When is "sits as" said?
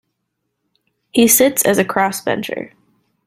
1.27-1.77